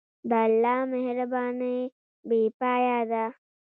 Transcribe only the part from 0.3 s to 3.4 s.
الله مهرباني بېپایه ده.